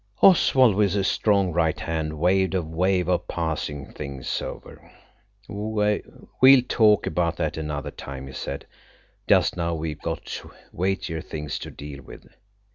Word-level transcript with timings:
Oswald, 0.23 0.73
with 0.73 0.93
his 0.93 1.07
strong 1.07 1.51
right 1.53 1.79
hand, 1.79 2.17
waved 2.17 2.55
a 2.55 2.63
wave 2.63 3.07
of 3.07 3.27
passing 3.27 3.93
things 3.93 4.41
over. 4.41 4.91
"We'll 5.47 6.61
talk 6.67 7.05
about 7.05 7.35
that 7.37 7.55
another 7.55 7.91
time," 7.91 8.25
he 8.25 8.33
said; 8.33 8.65
"just 9.29 9.55
now 9.55 9.75
we've 9.75 10.01
got 10.01 10.41
weightier 10.71 11.21
things 11.21 11.59
to 11.59 11.69
deal 11.69 12.01
with." 12.01 12.25